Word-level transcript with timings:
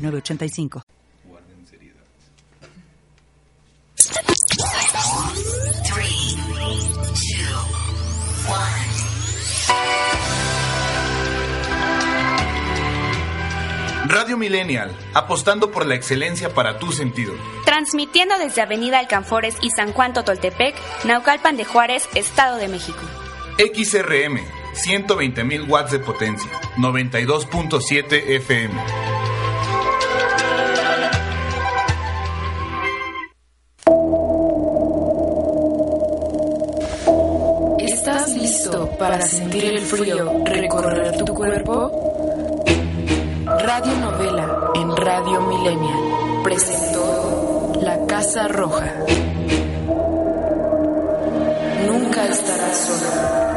985. 0.00 0.82
Guarden 1.24 1.66
seriedad. 1.66 2.04
Radio 14.08 14.36
Millennial, 14.36 14.90
apostando 15.14 15.70
por 15.70 15.86
la 15.86 15.94
excelencia 15.94 16.52
para 16.52 16.78
tu 16.78 16.90
sentido. 16.90 17.32
Transmitiendo 17.64 18.36
desde 18.38 18.60
Avenida 18.60 18.98
Alcanfores 18.98 19.56
y 19.62 19.70
San 19.70 19.92
Juan 19.92 20.12
Totoltepec, 20.12 20.74
Naucalpan 21.04 21.56
de 21.56 21.64
Juárez, 21.64 22.08
Estado 22.16 22.56
de 22.56 22.66
México. 22.66 22.98
XRM, 23.58 24.40
120.000 24.74 25.68
watts 25.68 25.92
de 25.92 26.00
potencia, 26.00 26.50
92.7 26.76 28.30
FM. 28.30 29.09
Para 38.98 39.20
sentir 39.22 39.64
el 39.64 39.80
frío 39.80 40.44
recorrer 40.44 41.16
tu 41.24 41.34
cuerpo? 41.34 41.90
Radio 43.44 43.96
Novela 43.96 44.70
en 44.76 44.96
Radio 44.96 45.40
Millennial 45.40 46.42
presentó 46.44 47.72
La 47.82 48.06
Casa 48.06 48.46
Roja. 48.46 48.94
Nunca 51.88 52.26
estarás 52.26 52.76
solo. 52.76 53.50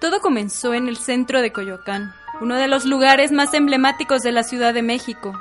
Todo 0.00 0.20
comenzó 0.20 0.74
en 0.74 0.88
el 0.88 0.96
centro 0.96 1.42
de 1.42 1.52
Coyoacán, 1.52 2.14
uno 2.40 2.54
de 2.54 2.68
los 2.68 2.84
lugares 2.84 3.32
más 3.32 3.52
emblemáticos 3.54 4.22
de 4.22 4.32
la 4.32 4.44
Ciudad 4.44 4.72
de 4.72 4.82
México. 4.82 5.36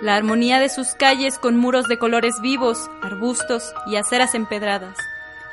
La 0.00 0.14
armonía 0.14 0.60
de 0.60 0.68
sus 0.68 0.94
calles 0.94 1.38
con 1.38 1.56
muros 1.56 1.88
de 1.88 1.98
colores 1.98 2.40
vivos, 2.40 2.88
arbustos 3.02 3.74
y 3.86 3.96
aceras 3.96 4.34
empedradas. 4.34 4.96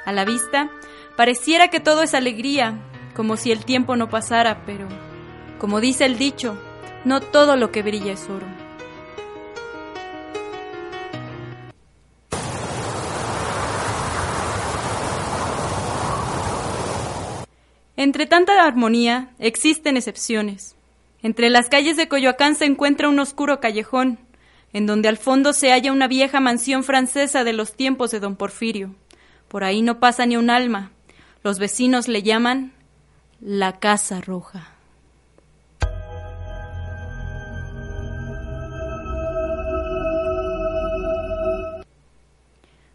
A 0.06 0.12
la 0.12 0.26
vista, 0.26 0.70
pareciera 1.16 1.70
que 1.70 1.80
todo 1.80 2.04
es 2.04 2.14
alegría, 2.14 2.78
como 3.16 3.38
si 3.38 3.52
el 3.52 3.66
tiempo 3.66 3.96
no 3.96 4.10
pasara, 4.10 4.64
pero, 4.66 4.88
como 5.58 5.80
dice 5.80 6.06
el 6.06 6.18
dicho, 6.18 6.58
no 7.06 7.22
todo 7.22 7.56
lo 7.56 7.72
que 7.72 7.82
brilla 7.82 8.14
es 8.14 8.30
oro. 8.30 8.46
Entre 17.96 18.26
tanta 18.26 18.64
armonía 18.66 19.30
existen 19.40 19.98
excepciones. 19.98 20.76
Entre 21.24 21.50
las 21.50 21.70
calles 21.70 21.96
de 21.96 22.10
Coyoacán 22.10 22.54
se 22.56 22.66
encuentra 22.66 23.08
un 23.08 23.18
oscuro 23.18 23.62
callejón, 23.62 24.20
en 24.74 24.86
donde 24.86 25.08
al 25.08 25.18
fondo 25.18 25.54
se 25.54 25.72
halla 25.72 25.94
una 25.94 26.10
vieja 26.10 26.42
mansión 26.42 26.84
francesa 26.84 27.46
de 27.46 27.54
los 27.54 27.74
tiempos 27.74 28.12
de 28.12 28.20
don 28.20 28.36
Porfirio. 28.36 28.94
Por 29.48 29.64
ahí 29.64 29.82
no 29.82 30.02
pasa 30.02 30.26
ni 30.26 30.36
un 30.36 30.50
alma. 30.50 30.92
Los 31.42 31.60
vecinos 31.60 32.10
le 32.10 32.24
llaman 32.24 32.74
la 33.40 33.80
Casa 33.80 34.20
Roja. 34.20 34.74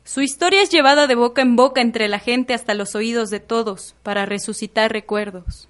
Su 0.05 0.21
historia 0.21 0.63
es 0.63 0.71
llevada 0.71 1.07
de 1.07 1.15
boca 1.15 1.41
en 1.41 1.57
boca 1.57 1.81
entre 1.81 2.09
la 2.09 2.19
gente 2.19 2.53
hasta 2.53 2.75
los 2.75 2.95
oídos 2.95 3.31
de 3.31 3.41
todos 3.41 3.95
para 4.03 4.27
resucitar 4.27 4.93
recuerdos. 4.93 5.69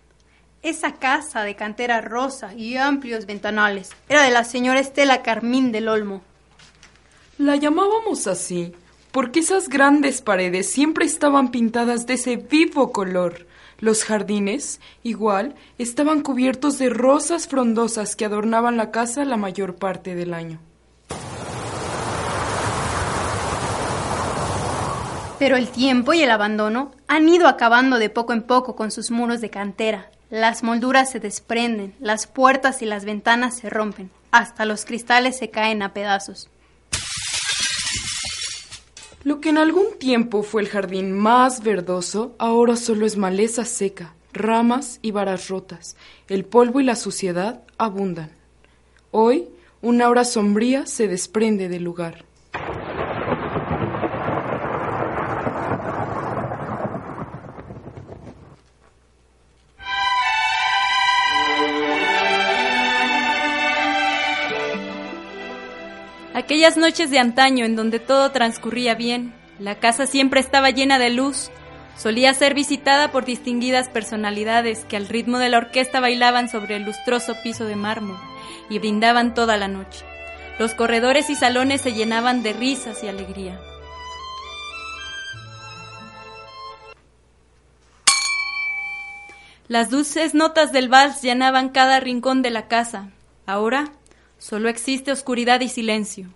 Esa 0.62 0.94
casa 0.94 1.44
de 1.44 1.54
cantera 1.54 2.00
rosa 2.00 2.52
y 2.52 2.76
amplios 2.76 3.26
ventanales 3.26 3.90
era 4.08 4.22
de 4.24 4.30
la 4.30 4.42
señora 4.42 4.80
Estela 4.80 5.22
Carmín 5.22 5.70
del 5.70 5.88
Olmo. 5.88 6.22
La 7.38 7.54
llamábamos 7.54 8.26
así 8.26 8.74
porque 9.12 9.40
esas 9.40 9.68
grandes 9.68 10.20
paredes 10.20 10.68
siempre 10.68 11.06
estaban 11.06 11.52
pintadas 11.52 12.06
de 12.06 12.14
ese 12.14 12.36
vivo 12.36 12.92
color. 12.92 13.46
Los 13.78 14.02
jardines, 14.02 14.80
igual, 15.04 15.54
estaban 15.78 16.22
cubiertos 16.22 16.78
de 16.78 16.90
rosas 16.90 17.46
frondosas 17.46 18.16
que 18.16 18.24
adornaban 18.24 18.76
la 18.76 18.90
casa 18.90 19.24
la 19.24 19.36
mayor 19.36 19.76
parte 19.76 20.16
del 20.16 20.34
año. 20.34 20.58
Pero 25.38 25.56
el 25.56 25.68
tiempo 25.68 26.14
y 26.14 26.22
el 26.22 26.32
abandono 26.32 26.90
han 27.06 27.28
ido 27.28 27.46
acabando 27.46 28.00
de 28.00 28.10
poco 28.10 28.32
en 28.32 28.42
poco 28.42 28.74
con 28.74 28.90
sus 28.90 29.12
muros 29.12 29.40
de 29.40 29.50
cantera, 29.50 30.10
las 30.30 30.62
molduras 30.62 31.10
se 31.10 31.20
desprenden, 31.20 31.94
las 32.00 32.26
puertas 32.26 32.82
y 32.82 32.86
las 32.86 33.04
ventanas 33.04 33.56
se 33.56 33.70
rompen, 33.70 34.10
hasta 34.30 34.64
los 34.64 34.84
cristales 34.84 35.38
se 35.38 35.50
caen 35.50 35.82
a 35.82 35.94
pedazos. 35.94 36.50
Lo 39.24 39.40
que 39.40 39.48
en 39.48 39.58
algún 39.58 39.98
tiempo 39.98 40.42
fue 40.42 40.62
el 40.62 40.68
jardín 40.68 41.12
más 41.12 41.62
verdoso, 41.62 42.34
ahora 42.38 42.76
solo 42.76 43.04
es 43.04 43.16
maleza 43.16 43.64
seca, 43.64 44.14
ramas 44.32 45.00
y 45.02 45.10
varas 45.10 45.48
rotas. 45.48 45.96
El 46.28 46.44
polvo 46.44 46.80
y 46.80 46.84
la 46.84 46.94
suciedad 46.94 47.62
abundan. 47.78 48.30
Hoy, 49.10 49.48
una 49.80 50.06
aura 50.06 50.24
sombría 50.24 50.86
se 50.86 51.08
desprende 51.08 51.68
del 51.68 51.84
lugar. 51.84 52.27
Aquellas 66.58 66.76
noches 66.76 67.08
de 67.12 67.20
antaño 67.20 67.64
en 67.64 67.76
donde 67.76 68.00
todo 68.00 68.32
transcurría 68.32 68.96
bien, 68.96 69.32
la 69.60 69.76
casa 69.76 70.08
siempre 70.08 70.40
estaba 70.40 70.70
llena 70.70 70.98
de 70.98 71.08
luz, 71.08 71.52
solía 71.96 72.34
ser 72.34 72.52
visitada 72.52 73.12
por 73.12 73.24
distinguidas 73.24 73.88
personalidades 73.88 74.84
que 74.84 74.96
al 74.96 75.06
ritmo 75.06 75.38
de 75.38 75.50
la 75.50 75.58
orquesta 75.58 76.00
bailaban 76.00 76.48
sobre 76.48 76.74
el 76.74 76.82
lustroso 76.82 77.36
piso 77.44 77.64
de 77.64 77.76
mármol 77.76 78.18
y 78.68 78.80
brindaban 78.80 79.34
toda 79.34 79.56
la 79.56 79.68
noche. 79.68 80.04
Los 80.58 80.74
corredores 80.74 81.30
y 81.30 81.36
salones 81.36 81.80
se 81.80 81.92
llenaban 81.92 82.42
de 82.42 82.54
risas 82.54 83.04
y 83.04 83.06
alegría. 83.06 83.60
Las 89.68 89.90
dulces 89.90 90.34
notas 90.34 90.72
del 90.72 90.88
vals 90.88 91.22
llenaban 91.22 91.68
cada 91.68 92.00
rincón 92.00 92.42
de 92.42 92.50
la 92.50 92.66
casa. 92.66 93.10
Ahora 93.46 93.92
solo 94.38 94.68
existe 94.68 95.12
oscuridad 95.12 95.60
y 95.60 95.68
silencio. 95.68 96.30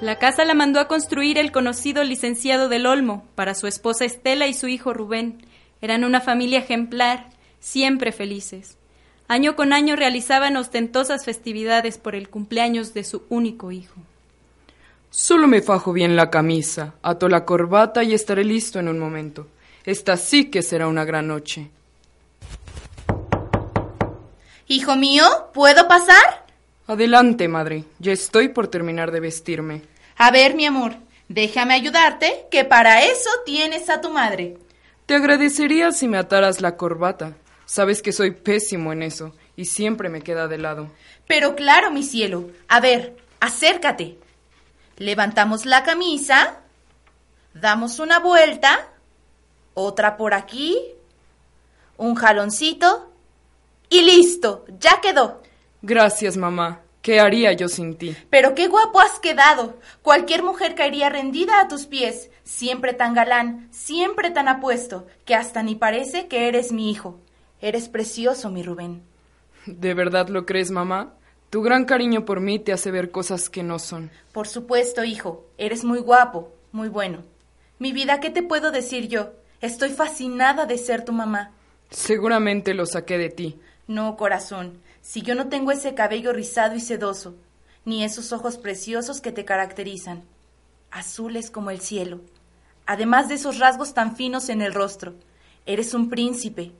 La 0.00 0.18
casa 0.18 0.46
la 0.46 0.54
mandó 0.54 0.80
a 0.80 0.88
construir 0.88 1.36
el 1.36 1.52
conocido 1.52 2.04
licenciado 2.04 2.70
del 2.70 2.86
Olmo 2.86 3.26
para 3.34 3.54
su 3.54 3.66
esposa 3.66 4.06
Estela 4.06 4.46
y 4.46 4.54
su 4.54 4.66
hijo 4.66 4.94
Rubén. 4.94 5.46
Eran 5.82 6.04
una 6.04 6.22
familia 6.22 6.60
ejemplar, 6.60 7.28
siempre 7.58 8.10
felices. 8.10 8.78
Año 9.28 9.56
con 9.56 9.74
año 9.74 9.96
realizaban 9.96 10.56
ostentosas 10.56 11.26
festividades 11.26 11.98
por 11.98 12.14
el 12.14 12.30
cumpleaños 12.30 12.94
de 12.94 13.04
su 13.04 13.24
único 13.28 13.72
hijo. 13.72 14.00
Solo 15.10 15.46
me 15.46 15.60
fajo 15.60 15.92
bien 15.92 16.16
la 16.16 16.30
camisa, 16.30 16.94
ato 17.02 17.28
la 17.28 17.44
corbata 17.44 18.02
y 18.02 18.14
estaré 18.14 18.42
listo 18.42 18.78
en 18.78 18.88
un 18.88 18.98
momento. 18.98 19.48
Esta 19.84 20.16
sí 20.16 20.50
que 20.50 20.62
será 20.62 20.88
una 20.88 21.04
gran 21.04 21.28
noche. 21.28 21.70
Hijo 24.66 24.96
mío, 24.96 25.24
¿puedo 25.52 25.86
pasar? 25.88 26.46
Adelante, 26.90 27.46
madre. 27.46 27.84
Ya 28.00 28.10
estoy 28.10 28.48
por 28.48 28.66
terminar 28.66 29.12
de 29.12 29.20
vestirme. 29.20 29.82
A 30.16 30.32
ver, 30.32 30.56
mi 30.56 30.66
amor, 30.66 30.96
déjame 31.28 31.74
ayudarte, 31.74 32.46
que 32.50 32.64
para 32.64 33.04
eso 33.04 33.30
tienes 33.46 33.88
a 33.88 34.00
tu 34.00 34.10
madre. 34.10 34.58
Te 35.06 35.14
agradecería 35.14 35.92
si 35.92 36.08
me 36.08 36.18
ataras 36.18 36.60
la 36.60 36.76
corbata. 36.76 37.36
Sabes 37.64 38.02
que 38.02 38.10
soy 38.10 38.32
pésimo 38.32 38.92
en 38.92 39.04
eso, 39.04 39.32
y 39.54 39.66
siempre 39.66 40.08
me 40.08 40.22
queda 40.22 40.48
de 40.48 40.58
lado. 40.58 40.90
Pero 41.28 41.54
claro, 41.54 41.92
mi 41.92 42.02
cielo. 42.02 42.50
A 42.66 42.80
ver, 42.80 43.16
acércate. 43.38 44.18
Levantamos 44.96 45.66
la 45.66 45.84
camisa, 45.84 46.58
damos 47.54 48.00
una 48.00 48.18
vuelta, 48.18 48.88
otra 49.74 50.16
por 50.16 50.34
aquí, 50.34 50.76
un 51.96 52.16
jaloncito 52.16 53.12
y 53.88 54.02
listo, 54.02 54.64
ya 54.80 55.00
quedó. 55.00 55.40
Gracias, 55.82 56.36
mamá. 56.36 56.82
¿Qué 57.00 57.20
haría 57.20 57.52
yo 57.54 57.68
sin 57.68 57.96
ti? 57.96 58.14
Pero 58.28 58.54
qué 58.54 58.68
guapo 58.68 59.00
has 59.00 59.18
quedado. 59.18 59.78
Cualquier 60.02 60.42
mujer 60.42 60.74
caería 60.74 61.08
rendida 61.08 61.60
a 61.60 61.68
tus 61.68 61.86
pies. 61.86 62.30
Siempre 62.44 62.92
tan 62.92 63.14
galán, 63.14 63.68
siempre 63.70 64.30
tan 64.30 64.48
apuesto, 64.48 65.06
que 65.24 65.34
hasta 65.34 65.62
ni 65.62 65.74
parece 65.74 66.28
que 66.28 66.48
eres 66.48 66.72
mi 66.72 66.90
hijo. 66.90 67.18
Eres 67.62 67.88
precioso, 67.88 68.50
mi 68.50 68.62
Rubén. 68.62 69.02
¿De 69.64 69.94
verdad 69.94 70.28
lo 70.28 70.44
crees, 70.44 70.70
mamá? 70.70 71.14
Tu 71.48 71.62
gran 71.62 71.86
cariño 71.86 72.26
por 72.26 72.40
mí 72.40 72.58
te 72.58 72.72
hace 72.72 72.90
ver 72.90 73.10
cosas 73.10 73.48
que 73.48 73.62
no 73.62 73.78
son. 73.78 74.10
Por 74.32 74.46
supuesto, 74.46 75.02
hijo. 75.02 75.46
Eres 75.56 75.84
muy 75.84 76.00
guapo, 76.00 76.52
muy 76.72 76.88
bueno. 76.88 77.22
Mi 77.78 77.92
vida, 77.92 78.20
¿qué 78.20 78.28
te 78.28 78.42
puedo 78.42 78.70
decir 78.70 79.08
yo? 79.08 79.30
Estoy 79.62 79.88
fascinada 79.88 80.66
de 80.66 80.76
ser 80.76 81.06
tu 81.06 81.12
mamá. 81.12 81.52
Seguramente 81.88 82.74
lo 82.74 82.84
saqué 82.84 83.16
de 83.16 83.30
ti. 83.30 83.58
No, 83.86 84.16
corazón 84.16 84.80
si 85.02 85.22
yo 85.22 85.34
no 85.34 85.48
tengo 85.48 85.72
ese 85.72 85.94
cabello 85.94 86.32
rizado 86.32 86.74
y 86.74 86.80
sedoso, 86.80 87.34
ni 87.84 88.04
esos 88.04 88.32
ojos 88.32 88.58
preciosos 88.58 89.20
que 89.20 89.32
te 89.32 89.44
caracterizan, 89.44 90.22
azules 90.90 91.50
como 91.50 91.70
el 91.70 91.80
cielo, 91.80 92.20
además 92.86 93.28
de 93.28 93.34
esos 93.34 93.58
rasgos 93.58 93.94
tan 93.94 94.16
finos 94.16 94.48
en 94.48 94.62
el 94.62 94.74
rostro. 94.74 95.14
Eres 95.66 95.94
un 95.94 96.10
príncipe. 96.10 96.72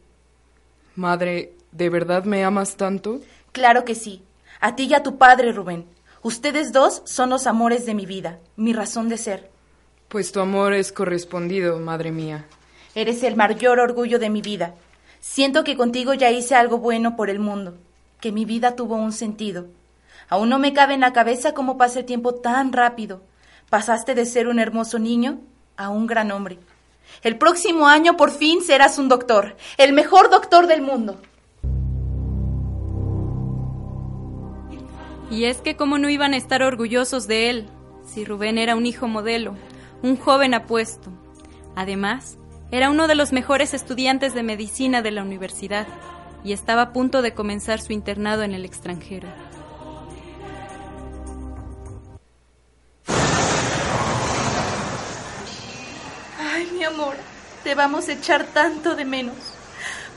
Madre, 0.96 1.54
¿de 1.72 1.90
verdad 1.90 2.24
me 2.24 2.44
amas 2.44 2.76
tanto? 2.76 3.20
Claro 3.52 3.84
que 3.84 3.94
sí. 3.94 4.22
A 4.60 4.76
ti 4.76 4.84
y 4.84 4.94
a 4.94 5.02
tu 5.02 5.16
padre, 5.16 5.52
Rubén. 5.52 5.86
Ustedes 6.22 6.72
dos 6.72 7.02
son 7.04 7.30
los 7.30 7.46
amores 7.46 7.86
de 7.86 7.94
mi 7.94 8.04
vida, 8.04 8.38
mi 8.56 8.72
razón 8.72 9.08
de 9.08 9.16
ser. 9.16 9.50
Pues 10.08 10.32
tu 10.32 10.40
amor 10.40 10.74
es 10.74 10.92
correspondido, 10.92 11.78
madre 11.78 12.10
mía. 12.10 12.46
Eres 12.94 13.22
el 13.22 13.36
mayor 13.36 13.78
orgullo 13.78 14.18
de 14.18 14.28
mi 14.28 14.42
vida. 14.42 14.74
Siento 15.20 15.64
que 15.64 15.76
contigo 15.76 16.12
ya 16.12 16.30
hice 16.30 16.56
algo 16.56 16.78
bueno 16.78 17.16
por 17.16 17.30
el 17.30 17.38
mundo 17.38 17.78
que 18.20 18.32
mi 18.32 18.44
vida 18.44 18.76
tuvo 18.76 18.96
un 18.96 19.12
sentido. 19.12 19.66
Aún 20.28 20.48
no 20.48 20.58
me 20.58 20.72
cabe 20.72 20.94
en 20.94 21.00
la 21.00 21.12
cabeza 21.12 21.54
cómo 21.54 21.76
pasa 21.76 22.00
el 22.00 22.04
tiempo 22.04 22.34
tan 22.34 22.72
rápido. 22.72 23.22
Pasaste 23.68 24.14
de 24.14 24.26
ser 24.26 24.48
un 24.48 24.58
hermoso 24.58 24.98
niño 24.98 25.40
a 25.76 25.88
un 25.88 26.06
gran 26.06 26.30
hombre. 26.30 26.58
El 27.22 27.38
próximo 27.38 27.88
año 27.88 28.16
por 28.16 28.30
fin 28.30 28.62
serás 28.62 28.98
un 28.98 29.08
doctor, 29.08 29.56
el 29.76 29.92
mejor 29.92 30.30
doctor 30.30 30.66
del 30.66 30.82
mundo. 30.82 31.18
Y 35.30 35.44
es 35.44 35.58
que 35.58 35.76
cómo 35.76 35.98
no 35.98 36.08
iban 36.08 36.34
a 36.34 36.36
estar 36.36 36.62
orgullosos 36.62 37.26
de 37.26 37.50
él, 37.50 37.68
si 38.04 38.24
Rubén 38.24 38.58
era 38.58 38.74
un 38.74 38.86
hijo 38.86 39.06
modelo, 39.06 39.54
un 40.02 40.16
joven 40.16 40.54
apuesto. 40.54 41.10
Además, 41.76 42.36
era 42.72 42.90
uno 42.90 43.06
de 43.06 43.14
los 43.14 43.32
mejores 43.32 43.74
estudiantes 43.74 44.34
de 44.34 44.42
medicina 44.42 45.02
de 45.02 45.12
la 45.12 45.22
universidad 45.22 45.86
y 46.44 46.52
estaba 46.52 46.82
a 46.82 46.92
punto 46.92 47.22
de 47.22 47.34
comenzar 47.34 47.80
su 47.80 47.92
internado 47.92 48.42
en 48.42 48.54
el 48.54 48.64
extranjero. 48.64 49.28
Ay, 56.38 56.70
mi 56.72 56.84
amor, 56.84 57.14
te 57.64 57.74
vamos 57.74 58.08
a 58.08 58.12
echar 58.12 58.44
tanto 58.44 58.94
de 58.96 59.04
menos. 59.04 59.36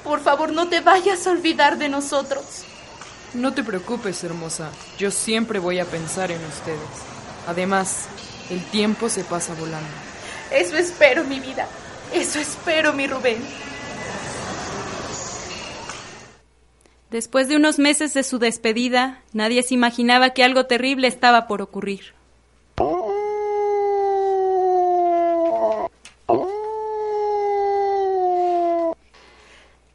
Por 0.04 0.20
favor, 0.20 0.52
no 0.52 0.68
te 0.68 0.82
vayas 0.82 1.26
a 1.28 1.32
olvidar 1.32 1.78
de 1.78 1.90
nosotros. 1.90 2.66
No 3.34 3.54
te 3.54 3.64
preocupes, 3.64 4.24
hermosa. 4.24 4.70
Yo 4.98 5.10
siempre 5.10 5.60
voy 5.60 5.80
a 5.80 5.86
pensar 5.86 6.32
en 6.32 6.44
ustedes. 6.46 6.80
Además, 7.48 8.06
el 8.50 8.64
tiempo 8.66 9.10
se 9.10 9.24
pasa 9.24 9.54
volando. 9.56 9.90
Eso 10.52 10.78
espero, 10.78 11.24
mi 11.24 11.40
vida. 11.40 11.68
Eso 12.14 12.40
espero, 12.40 12.94
mi 12.94 13.08
Rubén. 13.08 13.38
Después 17.14 17.48
de 17.48 17.56
unos 17.56 17.78
meses 17.78 18.16
de 18.16 18.24
su 18.24 18.40
despedida, 18.40 19.22
nadie 19.34 19.62
se 19.62 19.76
imaginaba 19.76 20.32
que 20.32 20.44
algo 20.44 20.66
terrible 20.66 21.08
estaba 21.08 21.46
por 21.46 21.62
ocurrir. 21.62 22.16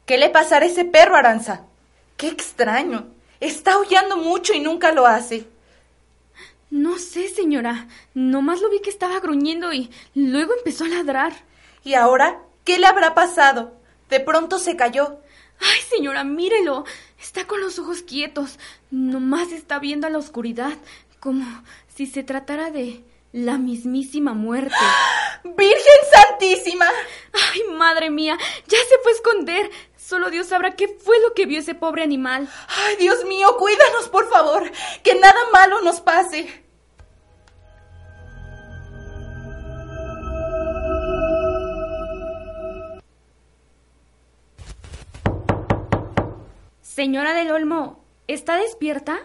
¿Qué 0.05 0.17
le 0.17 0.29
pasará 0.29 0.65
a 0.65 0.69
ese 0.69 0.85
perro, 0.85 1.17
Aranza? 1.17 1.65
¡Qué 2.15 2.29
extraño! 2.29 3.07
Está 3.41 3.73
aullando 3.73 4.15
mucho 4.15 4.53
y 4.53 4.61
nunca 4.61 4.93
lo 4.93 5.05
hace. 5.05 5.45
No 6.69 6.99
sé, 6.99 7.27
señora. 7.27 7.89
Nomás 8.13 8.61
lo 8.61 8.69
vi 8.69 8.79
que 8.79 8.89
estaba 8.89 9.19
gruñendo 9.19 9.73
y 9.73 9.91
luego 10.15 10.53
empezó 10.53 10.85
a 10.85 10.87
ladrar. 10.87 11.33
¿Y 11.83 11.95
ahora? 11.95 12.39
¿Qué 12.63 12.79
le 12.79 12.87
habrá 12.87 13.13
pasado? 13.13 13.73
De 14.09 14.21
pronto 14.21 14.57
se 14.57 14.77
cayó. 14.77 15.19
Ay, 15.59 15.81
señora, 15.89 16.23
mírelo. 16.23 16.85
Está 17.19 17.45
con 17.45 17.61
los 17.61 17.79
ojos 17.79 18.01
quietos. 18.01 18.59
Nomás 18.91 19.51
está 19.51 19.79
viendo 19.79 20.07
a 20.07 20.09
la 20.09 20.17
oscuridad, 20.17 20.77
como 21.19 21.45
si 21.93 22.05
se 22.05 22.23
tratara 22.23 22.71
de 22.71 23.03
la 23.31 23.57
mismísima 23.57 24.33
muerte. 24.33 24.75
¡Virgen 25.43 26.01
Santísima! 26.11 26.87
Ay, 27.33 27.61
madre 27.75 28.09
mía, 28.09 28.37
ya 28.67 28.77
se 28.77 28.97
fue 29.03 29.11
a 29.11 29.15
esconder. 29.15 29.71
Solo 29.97 30.29
Dios 30.29 30.47
sabrá 30.47 30.75
qué 30.75 30.87
fue 30.87 31.19
lo 31.21 31.33
que 31.33 31.45
vio 31.45 31.59
ese 31.59 31.75
pobre 31.75 32.03
animal. 32.03 32.49
Ay, 32.67 32.95
Dios 32.95 33.25
mío, 33.25 33.55
cuídanos, 33.57 34.09
por 34.09 34.27
favor. 34.29 34.71
Que 35.03 35.15
nada 35.15 35.39
malo 35.51 35.81
nos 35.81 36.01
pase. 36.01 36.68
Señora 46.99 47.33
del 47.33 47.49
Olmo, 47.51 48.03
¿está 48.27 48.57
despierta? 48.57 49.19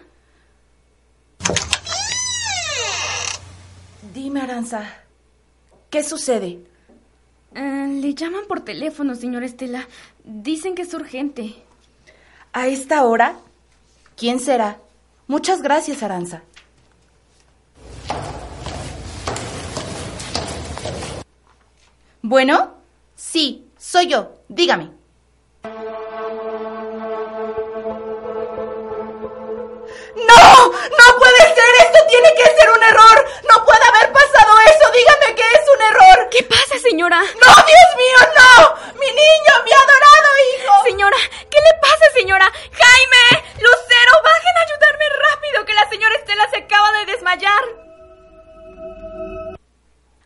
Dime, 4.14 4.42
Aranza, 4.42 4.88
¿qué 5.90 6.04
sucede? 6.04 6.60
Eh, 7.52 7.98
le 8.00 8.14
llaman 8.14 8.44
por 8.46 8.60
teléfono, 8.60 9.16
señora 9.16 9.44
Estela. 9.44 9.88
Dicen 10.22 10.76
que 10.76 10.82
es 10.82 10.94
urgente. 10.94 11.56
¿A 12.52 12.68
esta 12.68 13.02
hora? 13.02 13.40
¿Quién 14.16 14.38
será? 14.38 14.78
Muchas 15.26 15.60
gracias, 15.60 16.04
Aranza. 16.04 16.44
Bueno, 22.22 22.74
sí, 23.16 23.66
soy 23.76 24.06
yo. 24.06 24.30
Dígame. 24.48 24.92
Tiene 32.24 32.36
que 32.36 32.56
ser 32.56 32.70
un 32.70 32.82
error! 32.82 33.26
¡No 33.48 33.64
puede 33.64 33.84
haber 33.84 34.12
pasado 34.12 34.52
eso! 34.64 34.92
¡Dígame 34.92 35.34
que 35.36 35.42
es 35.42 35.64
un 35.74 35.82
error! 35.82 36.28
¿Qué 36.30 36.42
pasa, 36.44 36.78
señora? 36.78 37.20
¡No, 37.20 37.50
Dios 37.68 37.90
mío, 38.00 38.20
no! 38.38 38.94
¡Mi 38.98 39.06
niño, 39.06 39.52
mi 39.64 39.72
adorado 39.72 40.30
hijo! 40.48 40.72
Señora, 40.84 41.16
¿qué 41.50 41.58
le 41.58 41.80
pasa, 41.80 42.06
señora? 42.14 42.50
¡Jaime! 42.72 43.44
¡Lucero! 43.60 44.12
¡Bajen 44.24 44.56
a 44.56 44.62
ayudarme 44.64 45.04
rápido! 45.28 45.64
¡Que 45.66 45.74
la 45.74 45.88
señora 45.90 46.14
Estela 46.16 46.48
se 46.50 46.58
acaba 46.58 46.92
de 46.92 47.12
desmayar! 47.12 47.64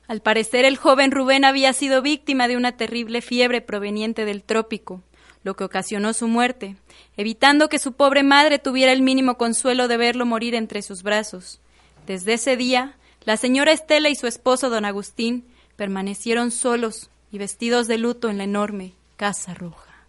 Al 0.06 0.22
parecer, 0.22 0.64
el 0.64 0.78
joven 0.78 1.10
Rubén 1.10 1.44
había 1.44 1.72
sido 1.72 2.00
víctima 2.00 2.48
de 2.48 2.56
una 2.56 2.76
terrible 2.76 3.20
fiebre 3.22 3.60
proveniente 3.60 4.24
del 4.24 4.42
trópico 4.42 5.02
lo 5.44 5.54
que 5.54 5.64
ocasionó 5.64 6.12
su 6.12 6.26
muerte, 6.26 6.76
evitando 7.16 7.68
que 7.68 7.78
su 7.78 7.92
pobre 7.92 8.24
madre 8.24 8.58
tuviera 8.58 8.92
el 8.92 9.02
mínimo 9.02 9.38
consuelo 9.38 9.86
de 9.86 9.96
verlo 9.96 10.26
morir 10.26 10.54
entre 10.54 10.82
sus 10.82 11.02
brazos. 11.04 11.60
Desde 12.08 12.32
ese 12.32 12.56
día, 12.56 12.96
la 13.20 13.36
señora 13.36 13.70
Estela 13.70 14.08
y 14.08 14.14
su 14.14 14.26
esposo 14.26 14.70
don 14.70 14.86
Agustín 14.86 15.44
permanecieron 15.76 16.50
solos 16.50 17.10
y 17.30 17.36
vestidos 17.36 17.86
de 17.86 17.98
luto 17.98 18.30
en 18.30 18.38
la 18.38 18.44
enorme 18.44 18.94
Casa 19.18 19.52
Roja. 19.52 20.06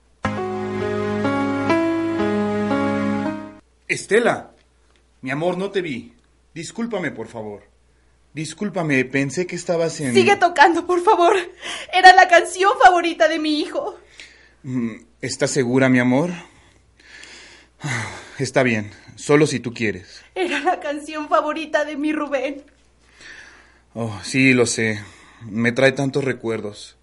Estela, 3.90 4.52
mi 5.20 5.30
amor, 5.30 5.58
no 5.58 5.72
te 5.72 5.82
vi. 5.82 6.14
Discúlpame, 6.54 7.12
por 7.12 7.28
favor. 7.28 7.64
Discúlpame, 8.34 9.04
pensé 9.04 9.46
que 9.46 9.58
estabas 9.58 10.00
en... 10.00 10.14
Sigue 10.14 10.38
tocando, 10.38 10.88
por 10.88 11.04
favor. 11.04 11.36
Era 11.92 12.14
la 12.14 12.30
canción 12.30 12.72
favorita 12.82 13.28
de 13.28 13.40
mi 13.40 13.60
hijo. 13.60 14.00
Mm, 14.64 15.02
¿Estás 15.20 15.52
segura, 15.52 15.90
mi 15.90 16.00
amor? 16.00 16.32
Está 18.38 18.64
bien, 18.64 18.90
solo 19.20 19.46
si 19.46 19.60
tú 19.60 19.74
quieres. 19.74 20.22
Era 20.34 20.62
la 20.62 20.80
canción 20.80 21.28
favorita 21.28 21.86
de 21.86 21.98
mi 21.98 22.14
Rubén. 22.14 22.64
Oh, 23.94 24.18
sí, 24.24 24.54
lo 24.54 24.66
sé. 24.66 25.04
Me 25.42 25.72
trae 25.72 25.92
tantos 25.92 26.24
recuerdos. 26.24 26.96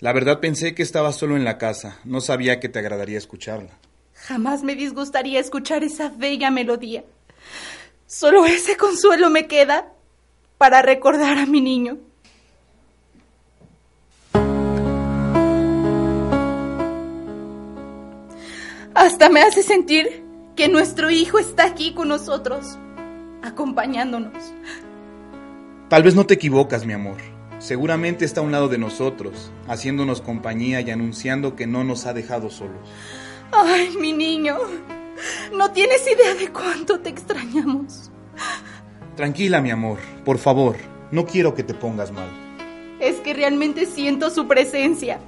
La 0.00 0.12
verdad 0.12 0.40
pensé 0.40 0.74
que 0.74 0.82
estaba 0.82 1.12
solo 1.12 1.36
en 1.36 1.44
la 1.44 1.58
casa. 1.58 1.98
No 2.04 2.20
sabía 2.20 2.60
que 2.60 2.68
te 2.68 2.80
agradaría 2.80 3.18
escucharla. 3.18 3.70
Jamás 4.14 4.62
me 4.62 4.74
disgustaría 4.74 5.38
escuchar 5.38 5.84
esa 5.84 6.08
bella 6.08 6.50
melodía. 6.50 7.04
Solo 8.06 8.44
ese 8.46 8.76
consuelo 8.76 9.30
me 9.30 9.46
queda 9.46 9.92
para 10.56 10.82
recordar 10.82 11.38
a 11.38 11.46
mi 11.46 11.60
niño. 11.60 11.98
Hasta 18.94 19.28
me 19.28 19.42
hace 19.42 19.62
sentir 19.62 20.27
que 20.58 20.68
nuestro 20.68 21.08
hijo 21.08 21.38
está 21.38 21.66
aquí 21.66 21.92
con 21.94 22.08
nosotros, 22.08 22.76
acompañándonos. 23.44 24.34
Tal 25.88 26.02
vez 26.02 26.16
no 26.16 26.26
te 26.26 26.34
equivocas, 26.34 26.84
mi 26.84 26.94
amor. 26.94 27.18
Seguramente 27.60 28.24
está 28.24 28.40
a 28.40 28.42
un 28.42 28.50
lado 28.50 28.66
de 28.66 28.76
nosotros, 28.76 29.52
haciéndonos 29.68 30.20
compañía 30.20 30.80
y 30.80 30.90
anunciando 30.90 31.54
que 31.54 31.68
no 31.68 31.84
nos 31.84 32.06
ha 32.06 32.12
dejado 32.12 32.50
solos. 32.50 32.88
Ay, 33.52 33.96
mi 34.00 34.12
niño, 34.12 34.58
no 35.56 35.70
tienes 35.70 36.04
idea 36.12 36.34
de 36.34 36.48
cuánto 36.48 36.98
te 36.98 37.10
extrañamos. 37.10 38.10
Tranquila, 39.14 39.60
mi 39.60 39.70
amor, 39.70 40.00
por 40.24 40.38
favor, 40.38 40.74
no 41.12 41.24
quiero 41.24 41.54
que 41.54 41.62
te 41.62 41.74
pongas 41.74 42.10
mal. 42.10 42.30
Es 42.98 43.14
que 43.18 43.32
realmente 43.32 43.86
siento 43.86 44.28
su 44.28 44.48
presencia. 44.48 45.20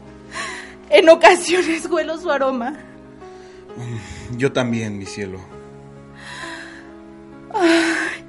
En 0.88 1.08
ocasiones 1.08 1.88
huelo 1.88 2.18
su 2.18 2.32
aroma. 2.32 2.89
Yo 4.36 4.52
también, 4.52 4.98
mi 4.98 5.06
cielo. 5.06 5.38
Ay, 7.52 8.24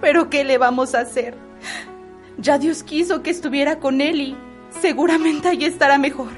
pero 0.00 0.30
¿qué 0.30 0.44
le 0.44 0.58
vamos 0.58 0.94
a 0.94 1.00
hacer? 1.00 1.34
Ya 2.38 2.58
Dios 2.58 2.82
quiso 2.82 3.22
que 3.22 3.30
estuviera 3.30 3.78
con 3.78 4.00
él 4.00 4.20
y 4.20 4.36
seguramente 4.80 5.48
allí 5.48 5.64
estará 5.64 5.98
mejor. 5.98 6.28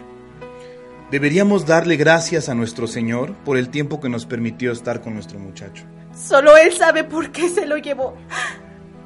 Deberíamos 1.10 1.66
darle 1.66 1.96
gracias 1.96 2.48
a 2.48 2.54
nuestro 2.54 2.86
Señor 2.86 3.34
por 3.44 3.56
el 3.56 3.68
tiempo 3.68 4.00
que 4.00 4.08
nos 4.08 4.26
permitió 4.26 4.70
estar 4.70 5.00
con 5.00 5.14
nuestro 5.14 5.38
muchacho. 5.40 5.84
Solo 6.16 6.56
Él 6.56 6.72
sabe 6.72 7.04
por 7.04 7.32
qué 7.32 7.48
se 7.48 7.66
lo 7.66 7.76
llevó. 7.76 8.16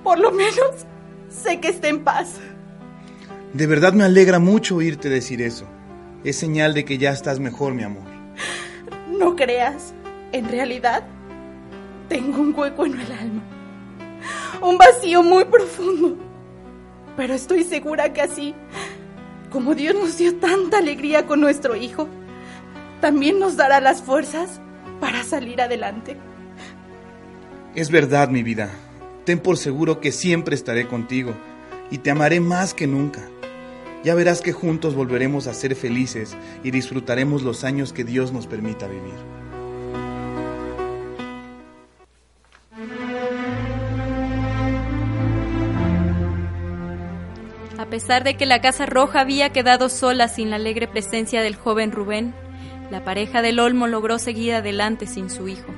Por 0.03 0.19
lo 0.19 0.31
menos 0.31 0.87
sé 1.31 1.61
que 1.61 1.69
está 1.69 1.89
en 1.89 2.05
paz. 2.05 2.35
De 3.55 3.67
verdad 3.67 3.95
me 3.95 4.05
alegra 4.05 4.39
mucho 4.39 4.77
oírte 4.77 5.09
decir 5.09 5.41
eso. 5.41 5.67
Es 6.25 6.37
señal 6.37 6.75
de 6.75 6.85
que 6.85 6.99
ya 6.99 7.11
estás 7.11 7.41
mejor, 7.41 7.73
mi 7.73 7.85
amor. 7.85 8.14
No 9.25 9.37
creas. 9.37 9.95
En 10.33 10.51
realidad, 10.51 11.03
tengo 12.11 12.43
un 12.43 12.55
hueco 12.55 12.85
en 12.85 13.01
el 13.01 13.11
alma. 13.11 13.43
Un 14.61 14.77
vacío 14.77 15.23
muy 15.23 15.47
profundo. 15.47 16.19
Pero 17.17 17.33
estoy 17.33 17.65
segura 17.65 18.13
que 18.13 18.21
así, 18.21 18.55
como 19.51 19.75
Dios 19.75 19.95
nos 19.95 20.19
dio 20.19 20.37
tanta 20.37 20.77
alegría 20.77 21.25
con 21.25 21.41
nuestro 21.41 21.75
hijo, 21.75 22.07
también 23.01 23.39
nos 23.39 23.57
dará 23.57 23.81
las 23.81 24.03
fuerzas 24.03 24.61
para 25.01 25.23
salir 25.23 25.63
adelante. 25.63 26.19
Es 27.75 27.91
verdad, 27.91 28.29
mi 28.29 28.43
vida. 28.43 28.73
Ten 29.25 29.39
por 29.39 29.57
seguro 29.57 30.01
que 30.01 30.13
siempre 30.13 30.55
estaré 30.55 30.87
contigo 30.87 31.33
y 31.91 31.97
te 31.97 32.11
amaré 32.11 32.41
más 32.41 32.75
que 32.75 32.87
nunca. 32.87 33.23
Ya 34.05 34.15
verás 34.15 34.43
que 34.43 34.53
juntos 34.53 34.95
volveremos 34.95 35.47
a 35.47 35.55
ser 35.55 35.75
felices 35.75 36.37
y 36.63 36.71
disfrutaremos 36.71 37.43
los 37.43 37.65
años 37.65 37.95
que 37.95 38.05
Dios 38.05 38.33
nos 38.33 38.47
permita 38.47 38.87
vivir. 38.87 39.15
A 47.79 47.87
pesar 47.87 48.25
de 48.25 48.37
que 48.37 48.45
la 48.45 48.61
Casa 48.61 48.85
Roja 48.85 49.21
había 49.21 49.51
quedado 49.51 49.89
sola 49.89 50.29
sin 50.29 50.51
la 50.51 50.57
alegre 50.57 50.87
presencia 50.87 51.41
del 51.41 51.57
joven 51.57 51.91
Rubén, 51.91 52.35
la 52.91 53.05
pareja 53.05 53.41
del 53.41 53.59
Olmo 53.59 53.87
logró 53.87 54.19
seguir 54.19 54.53
adelante 54.53 55.07
sin 55.07 55.31
su 55.31 55.49
hijo. 55.49 55.73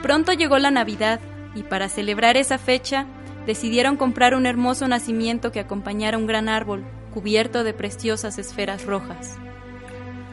Pronto 0.00 0.32
llegó 0.32 0.58
la 0.58 0.70
Navidad 0.70 1.20
y 1.54 1.62
para 1.62 1.88
celebrar 1.88 2.36
esa 2.36 2.58
fecha 2.58 3.06
decidieron 3.46 3.96
comprar 3.96 4.34
un 4.34 4.46
hermoso 4.46 4.86
nacimiento 4.88 5.52
que 5.52 5.60
acompañara 5.60 6.18
un 6.18 6.26
gran 6.26 6.48
árbol 6.48 6.84
cubierto 7.12 7.64
de 7.64 7.72
preciosas 7.72 8.38
esferas 8.38 8.84
rojas. 8.84 9.36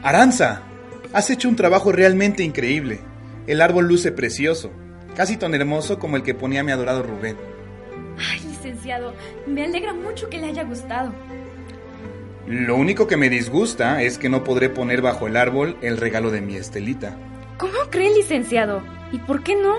Aranza, 0.02 0.62
has 1.12 1.30
hecho 1.30 1.48
un 1.48 1.56
trabajo 1.56 1.92
realmente 1.92 2.42
increíble. 2.42 3.00
El 3.46 3.60
árbol 3.60 3.88
luce 3.88 4.12
precioso, 4.12 4.70
casi 5.16 5.36
tan 5.36 5.54
hermoso 5.54 5.98
como 5.98 6.16
el 6.16 6.22
que 6.22 6.34
ponía 6.34 6.62
mi 6.62 6.72
adorado 6.72 7.02
Rubén. 7.02 7.36
Ay, 8.18 8.40
licenciado, 8.48 9.14
me 9.46 9.64
alegra 9.64 9.94
mucho 9.94 10.28
que 10.28 10.38
le 10.38 10.46
haya 10.46 10.64
gustado. 10.64 11.12
Lo 12.46 12.76
único 12.76 13.06
que 13.06 13.16
me 13.16 13.28
disgusta 13.28 14.02
es 14.02 14.18
que 14.18 14.28
no 14.28 14.44
podré 14.44 14.68
poner 14.68 15.02
bajo 15.02 15.26
el 15.26 15.36
árbol 15.36 15.76
el 15.82 15.96
regalo 15.96 16.30
de 16.30 16.40
mi 16.40 16.54
Estelita. 16.56 17.16
¿Cómo 17.58 17.72
cree, 17.90 18.14
licenciado? 18.14 18.82
¿Y 19.10 19.18
por 19.18 19.42
qué 19.42 19.56
no? 19.56 19.76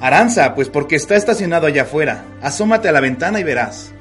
Aranza, 0.00 0.54
pues 0.54 0.68
porque 0.68 0.96
está 0.96 1.16
estacionado 1.16 1.66
allá 1.66 1.82
afuera. 1.82 2.24
Asómate 2.42 2.88
a 2.88 2.92
la 2.92 3.00
ventana 3.00 3.40
y 3.40 3.44
verás. 3.44 3.92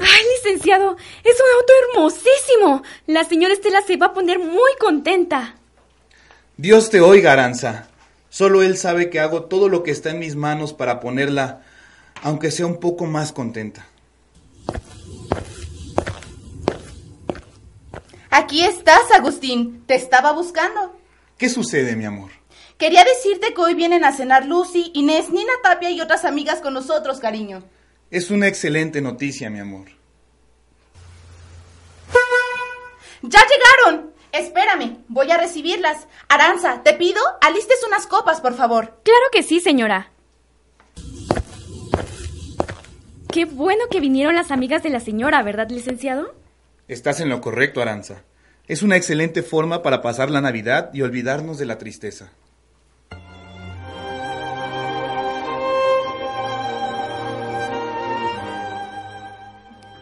¡Ay, 0.00 0.22
licenciado! 0.36 0.96
¡Es 1.24 1.36
un 1.36 1.50
auto 1.56 1.72
hermosísimo! 1.82 2.82
La 3.06 3.24
señora 3.24 3.52
Estela 3.52 3.82
se 3.82 3.98
va 3.98 4.06
a 4.06 4.14
poner 4.14 4.38
muy 4.38 4.70
contenta. 4.78 5.56
Dios 6.56 6.88
te 6.88 7.00
oiga, 7.00 7.32
Aranza. 7.32 7.88
Solo 8.30 8.62
Él 8.62 8.78
sabe 8.78 9.10
que 9.10 9.20
hago 9.20 9.44
todo 9.44 9.68
lo 9.68 9.82
que 9.82 9.90
está 9.90 10.10
en 10.10 10.20
mis 10.20 10.36
manos 10.36 10.72
para 10.72 11.00
ponerla, 11.00 11.62
aunque 12.22 12.50
sea 12.50 12.64
un 12.64 12.80
poco 12.80 13.04
más 13.04 13.32
contenta. 13.32 13.89
Aquí 18.30 18.64
estás, 18.64 19.10
Agustín. 19.12 19.84
Te 19.86 19.96
estaba 19.96 20.32
buscando. 20.32 20.96
¿Qué 21.36 21.48
sucede, 21.48 21.96
mi 21.96 22.04
amor? 22.04 22.30
Quería 22.78 23.04
decirte 23.04 23.52
que 23.52 23.60
hoy 23.60 23.74
vienen 23.74 24.04
a 24.04 24.12
cenar 24.12 24.46
Lucy, 24.46 24.90
Inés, 24.94 25.30
Nina 25.30 25.52
Tapia 25.62 25.90
y 25.90 26.00
otras 26.00 26.24
amigas 26.24 26.60
con 26.60 26.72
nosotros, 26.72 27.18
cariño. 27.18 27.62
Es 28.10 28.30
una 28.30 28.46
excelente 28.46 29.00
noticia, 29.00 29.50
mi 29.50 29.58
amor. 29.58 29.88
¡Ya 33.22 33.40
llegaron! 33.40 34.12
Espérame, 34.32 34.98
voy 35.08 35.30
a 35.30 35.36
recibirlas. 35.36 36.06
Aranza, 36.28 36.82
te 36.82 36.94
pido, 36.94 37.20
alistes 37.40 37.84
unas 37.86 38.06
copas, 38.06 38.40
por 38.40 38.54
favor. 38.54 39.00
Claro 39.04 39.26
que 39.32 39.42
sí, 39.42 39.60
señora. 39.60 40.12
Qué 43.30 43.44
bueno 43.44 43.84
que 43.90 44.00
vinieron 44.00 44.34
las 44.34 44.50
amigas 44.50 44.82
de 44.82 44.90
la 44.90 45.00
señora, 45.00 45.42
¿verdad, 45.42 45.68
licenciado? 45.68 46.34
Estás 46.90 47.20
en 47.20 47.28
lo 47.28 47.40
correcto, 47.40 47.80
Aranza. 47.80 48.24
Es 48.66 48.82
una 48.82 48.96
excelente 48.96 49.44
forma 49.44 49.80
para 49.80 50.02
pasar 50.02 50.28
la 50.28 50.40
Navidad 50.40 50.90
y 50.92 51.02
olvidarnos 51.02 51.56
de 51.56 51.64
la 51.64 51.78
tristeza. 51.78 52.32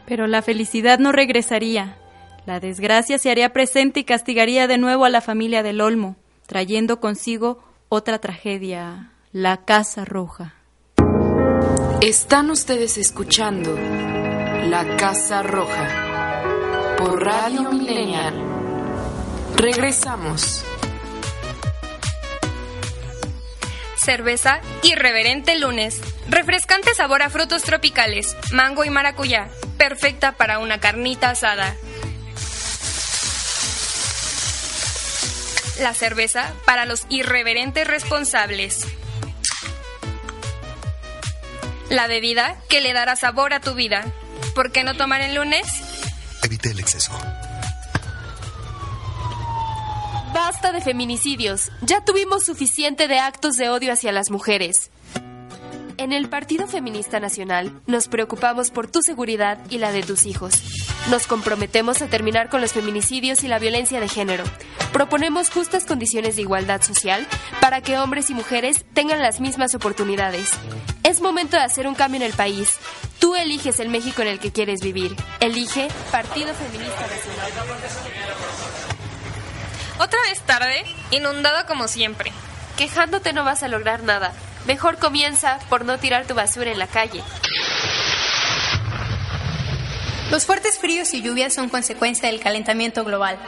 Pero 0.07 0.27
la 0.27 0.41
felicidad 0.41 0.99
no 0.99 1.13
regresaría. 1.13 1.99
La 2.47 2.59
desgracia 2.59 3.19
se 3.19 3.31
haría 3.31 3.53
presente 3.53 4.01
y 4.01 4.05
castigaría 4.05 4.67
de 4.67 4.79
nuevo 4.79 5.05
a 5.05 5.11
la 5.11 5.21
familia 5.21 5.63
del 5.63 5.83
Olmo, 5.83 6.17
trayendo 6.47 7.01
consigo 7.01 7.63
otra 7.91 8.19
tragedia, 8.19 9.13
la 9.31 9.67
Casa 9.67 10.07
Roja. 10.07 10.55
Están 12.01 12.51
ustedes 12.51 12.97
escuchando 12.97 13.77
La 13.77 14.97
Casa 14.97 15.43
Roja 15.43 16.08
por 16.99 17.25
Radio 17.25 17.71
Millennial. 17.71 18.35
Regresamos. 19.57 20.65
Cerveza 23.97 24.61
Irreverente 24.83 25.57
Lunes. 25.59 26.01
Refrescante 26.29 26.95
sabor 26.95 27.23
a 27.23 27.31
frutos 27.31 27.63
tropicales, 27.63 28.37
mango 28.53 28.85
y 28.85 28.91
maracuyá. 28.91 29.49
Perfecta 29.77 30.33
para 30.33 30.59
una 30.59 30.81
carnita 30.81 31.31
asada. 31.31 31.77
La 35.81 35.95
cerveza 35.95 36.53
para 36.67 36.85
los 36.85 37.07
irreverentes 37.09 37.87
responsables. 37.87 38.81
La 41.91 42.09
bebida 42.09 42.57
que 42.69 42.81
le 42.81 42.93
dará 42.93 43.15
sabor 43.15 43.55
a 43.55 43.61
tu 43.61 43.75
vida. 43.75 44.05
¿Por 44.57 44.73
qué 44.73 44.83
no 44.83 44.97
tomar 44.97 45.21
el 45.21 45.37
lunes? 45.37 45.88
Evite 46.49 46.71
el 46.71 46.81
exceso. 46.81 47.13
Basta 50.33 50.73
de 50.73 50.81
feminicidios. 50.81 51.71
Ya 51.83 52.03
tuvimos 52.03 52.47
suficiente 52.47 53.07
de 53.07 53.19
actos 53.19 53.59
de 53.59 53.69
odio 53.69 53.93
hacia 53.93 54.13
las 54.13 54.31
mujeres. 54.31 54.91
En 55.99 56.15
el 56.15 56.31
Partido 56.31 56.67
Feminista 56.67 57.21
Nacional 57.21 57.79
nos 57.87 58.09
preocupamos 58.09 58.71
por 58.71 58.91
tu 58.91 59.03
seguridad 59.03 59.59
y 59.69 59.77
la 59.77 59.93
de 59.93 60.03
tus 60.03 60.25
hijos. 60.25 60.55
Nos 61.11 61.27
comprometemos 61.27 62.01
a 62.01 62.07
terminar 62.07 62.49
con 62.49 62.63
los 62.63 62.73
feminicidios 62.73 63.45
y 63.45 63.49
la 63.49 63.59
violencia 63.59 64.01
de 64.01 64.09
género. 64.09 64.45
Proponemos 64.95 65.51
justas 65.51 65.85
condiciones 65.85 66.37
de 66.37 66.43
igualdad 66.43 66.81
social 66.81 67.27
para 67.61 67.83
que 67.83 67.99
hombres 67.99 68.31
y 68.31 68.35
mujeres 68.35 68.87
tengan 68.95 69.21
las 69.21 69.41
mismas 69.41 69.75
oportunidades. 69.75 70.53
Es 71.03 71.21
momento 71.21 71.59
de 71.59 71.65
hacer 71.65 71.87
un 71.87 71.95
cambio 71.95 72.23
en 72.23 72.27
el 72.27 72.33
país. 72.33 72.79
Tú 73.19 73.35
eliges 73.35 73.81
el 73.81 73.89
México 73.89 74.23
en 74.23 74.29
el 74.29 74.39
que 74.39 74.53
quieres 74.53 74.81
vivir. 74.81 75.17
Elige 75.41 75.89
Partido 76.13 76.55
Feminista 76.55 77.01
Nacional. 77.03 77.53
Otra 79.99 80.21
vez 80.29 80.41
tarde, 80.43 80.85
inundado 81.11 81.67
como 81.67 81.89
siempre. 81.89 82.33
Quejándote 82.77 83.33
no 83.33 83.45
vas 83.45 83.65
a 83.65 83.69
lograr 83.69 84.05
nada. 84.05 84.33
Mejor 84.67 84.99
comienza 84.99 85.59
por 85.69 85.85
no 85.85 85.99
tirar 85.99 86.27
tu 86.27 86.35
basura 86.35 86.71
en 86.71 86.79
la 86.79 86.87
calle. 86.87 87.23
Los 90.31 90.47
fuertes 90.47 90.79
fríos 90.79 91.13
y 91.15 91.23
lluvias 91.23 91.55
son 91.55 91.71
consecuencia 91.71 92.29
del 92.29 92.39
calentamiento 92.39 93.03
global. 93.03 93.39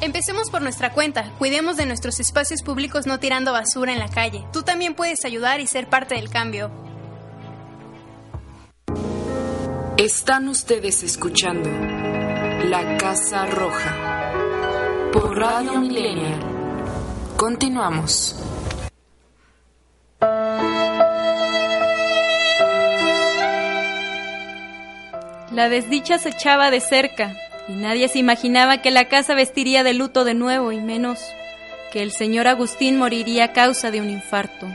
Empecemos 0.00 0.50
por 0.50 0.62
nuestra 0.62 0.92
cuenta, 0.92 1.30
cuidemos 1.38 1.76
de 1.76 1.86
nuestros 1.86 2.20
espacios 2.20 2.62
públicos 2.62 3.06
no 3.06 3.18
tirando 3.18 3.52
basura 3.52 3.92
en 3.92 3.98
la 3.98 4.08
calle. 4.08 4.44
Tú 4.52 4.62
también 4.62 4.94
puedes 4.94 5.24
ayudar 5.24 5.60
y 5.60 5.66
ser 5.66 5.88
parte 5.88 6.14
del 6.14 6.30
cambio. 6.30 6.70
Están 10.04 10.48
ustedes 10.48 11.02
escuchando 11.02 11.70
La 12.68 12.98
Casa 12.98 13.46
Roja 13.46 14.30
por 15.10 15.34
Radio 15.34 15.80
Millennial. 15.80 16.40
Continuamos. 17.38 18.36
La 25.50 25.70
desdicha 25.70 26.18
se 26.18 26.28
echaba 26.28 26.70
de 26.70 26.80
cerca 26.80 27.34
y 27.66 27.72
nadie 27.72 28.08
se 28.08 28.18
imaginaba 28.18 28.82
que 28.82 28.90
la 28.90 29.08
casa 29.08 29.34
vestiría 29.34 29.84
de 29.84 29.94
luto 29.94 30.26
de 30.26 30.34
nuevo 30.34 30.70
y 30.70 30.82
menos 30.82 31.18
que 31.94 32.02
el 32.02 32.12
señor 32.12 32.46
Agustín 32.46 32.98
moriría 32.98 33.44
a 33.44 33.52
causa 33.54 33.90
de 33.90 34.02
un 34.02 34.10
infarto. 34.10 34.66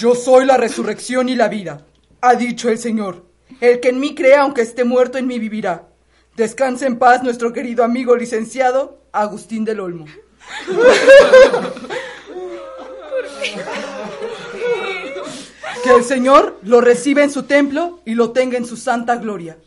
Yo 0.00 0.14
soy 0.14 0.46
la 0.46 0.56
resurrección 0.56 1.28
y 1.28 1.36
la 1.36 1.48
vida, 1.48 1.84
ha 2.22 2.34
dicho 2.34 2.70
el 2.70 2.78
Señor. 2.78 3.26
El 3.60 3.80
que 3.80 3.90
en 3.90 4.00
mí 4.00 4.14
crea, 4.14 4.40
aunque 4.40 4.62
esté 4.62 4.82
muerto, 4.82 5.18
en 5.18 5.26
mí 5.26 5.38
vivirá. 5.38 5.88
Descanse 6.36 6.86
en 6.86 6.98
paz 6.98 7.22
nuestro 7.22 7.52
querido 7.52 7.84
amigo 7.84 8.16
licenciado 8.16 9.02
Agustín 9.12 9.62
del 9.62 9.78
Olmo. 9.78 10.06
Que 15.84 15.90
el 15.90 16.04
Señor 16.04 16.58
lo 16.62 16.80
reciba 16.80 17.22
en 17.22 17.30
su 17.30 17.42
templo 17.42 18.00
y 18.06 18.14
lo 18.14 18.30
tenga 18.30 18.56
en 18.56 18.64
su 18.64 18.78
santa 18.78 19.16
gloria. 19.16 19.58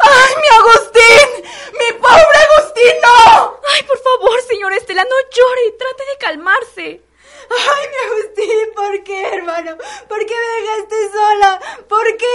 ¡Ay, 0.00 0.34
mi 0.42 0.48
Agustín! 0.58 1.44
¡Mi 1.78 1.98
pobre 2.00 2.38
Agustín, 2.48 2.94
no! 3.00 3.60
Ay, 3.76 3.82
por 3.84 3.98
favor, 4.02 4.42
señor 4.48 4.72
Estela, 4.72 5.04
no 5.04 5.16
llore, 5.30 5.76
trate 5.78 6.02
de 6.10 6.18
calmarse. 6.18 7.10
Ay, 7.48 7.86
mi 7.90 7.96
Agustín, 7.96 7.99
¿por 9.00 9.04
qué, 9.04 9.22
hermano? 9.34 9.76
¿Por 10.08 10.18
qué 10.26 10.34
me 10.34 10.66
dejaste 10.66 10.96
sola? 11.12 11.60
¿Por 11.88 12.16
qué? 12.16 12.26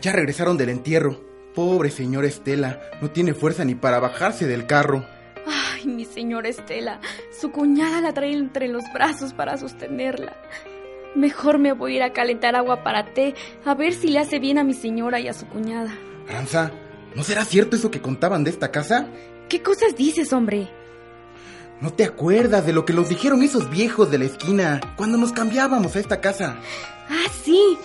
Ya 0.00 0.12
regresaron 0.12 0.56
del 0.56 0.70
entierro. 0.70 1.20
Pobre 1.54 1.90
señora 1.90 2.28
Estela, 2.28 2.80
no 3.02 3.10
tiene 3.10 3.34
fuerza 3.34 3.64
ni 3.64 3.74
para 3.74 3.98
bajarse 3.98 4.46
del 4.46 4.66
carro. 4.66 5.04
Ay, 5.46 5.86
mi 5.86 6.04
señora 6.04 6.48
Estela, 6.48 7.00
su 7.38 7.50
cuñada 7.50 8.00
la 8.00 8.12
trae 8.12 8.32
entre 8.32 8.68
los 8.68 8.84
brazos 8.92 9.32
para 9.32 9.56
sostenerla. 9.56 10.36
Mejor 11.16 11.58
me 11.58 11.72
voy 11.72 11.94
a 11.94 11.96
ir 11.96 12.02
a 12.04 12.12
calentar 12.12 12.54
agua 12.54 12.84
para 12.84 13.12
té, 13.12 13.34
a 13.64 13.74
ver 13.74 13.92
si 13.92 14.08
le 14.08 14.20
hace 14.20 14.38
bien 14.38 14.58
a 14.58 14.64
mi 14.64 14.74
señora 14.74 15.18
y 15.18 15.26
a 15.26 15.32
su 15.32 15.46
cuñada. 15.46 15.90
Aranza, 16.28 16.70
¿no 17.16 17.24
será 17.24 17.44
cierto 17.44 17.74
eso 17.74 17.90
que 17.90 18.00
contaban 18.00 18.44
de 18.44 18.50
esta 18.50 18.70
casa? 18.70 19.08
¿Qué 19.48 19.62
cosas 19.62 19.96
dices, 19.96 20.32
hombre? 20.32 20.68
¿No 21.80 21.92
te 21.92 22.04
acuerdas 22.04 22.66
de 22.66 22.72
lo 22.72 22.84
que 22.84 22.92
nos 22.92 23.08
dijeron 23.08 23.42
esos 23.42 23.70
viejos 23.70 24.10
de 24.10 24.18
la 24.18 24.24
esquina 24.24 24.80
cuando 24.96 25.16
nos 25.16 25.32
cambiábamos 25.32 25.94
a 25.94 26.00
esta 26.00 26.20
casa? 26.20 26.56
Ah, 27.08 27.30
sí. 27.44 27.78